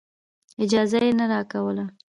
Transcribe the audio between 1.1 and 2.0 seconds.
نه راکوله.